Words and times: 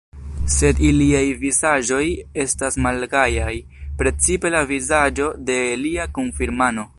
Sed 0.51 0.79
iliaj 0.87 1.21
vizaĝoj 1.43 2.05
estas 2.45 2.79
malgajaj, 2.85 3.53
precipe 4.03 4.53
la 4.57 4.65
vizaĝo 4.73 5.29
de 5.51 5.61
lia 5.85 6.11
kunfirmano. 6.19 6.89